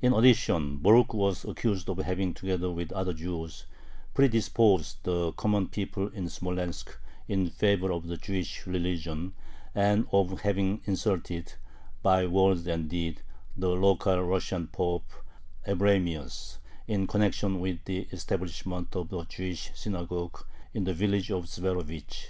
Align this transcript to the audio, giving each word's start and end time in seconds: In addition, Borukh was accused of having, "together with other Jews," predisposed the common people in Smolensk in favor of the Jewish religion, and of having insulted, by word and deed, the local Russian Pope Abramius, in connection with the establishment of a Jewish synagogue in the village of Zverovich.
In 0.00 0.12
addition, 0.12 0.78
Borukh 0.78 1.12
was 1.12 1.44
accused 1.44 1.88
of 1.90 1.98
having, 1.98 2.32
"together 2.34 2.70
with 2.70 2.92
other 2.92 3.12
Jews," 3.12 3.66
predisposed 4.14 4.98
the 5.02 5.32
common 5.32 5.66
people 5.66 6.06
in 6.06 6.28
Smolensk 6.28 6.96
in 7.26 7.50
favor 7.50 7.90
of 7.90 8.06
the 8.06 8.16
Jewish 8.16 8.64
religion, 8.64 9.34
and 9.74 10.06
of 10.12 10.42
having 10.42 10.82
insulted, 10.84 11.54
by 12.00 12.26
word 12.28 12.64
and 12.68 12.88
deed, 12.88 13.22
the 13.56 13.70
local 13.70 14.22
Russian 14.22 14.68
Pope 14.68 15.10
Abramius, 15.66 16.58
in 16.86 17.08
connection 17.08 17.58
with 17.58 17.84
the 17.86 18.02
establishment 18.12 18.94
of 18.94 19.12
a 19.12 19.24
Jewish 19.24 19.72
synagogue 19.74 20.46
in 20.74 20.84
the 20.84 20.94
village 20.94 21.32
of 21.32 21.46
Zverovich. 21.46 22.28